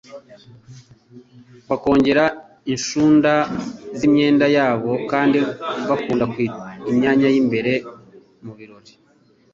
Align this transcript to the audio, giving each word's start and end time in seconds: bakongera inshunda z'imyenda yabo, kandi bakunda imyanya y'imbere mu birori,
bakongera 1.69 2.23
inshunda 2.73 3.31
z'imyenda 3.97 4.45
yabo, 4.55 4.91
kandi 5.11 5.37
bakunda 5.89 6.23
imyanya 6.91 7.27
y'imbere 7.33 7.73
mu 8.43 8.51
birori, 8.57 8.91